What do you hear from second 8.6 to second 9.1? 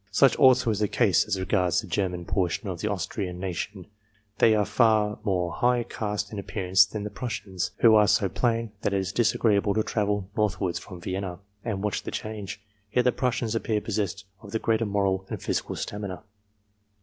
that it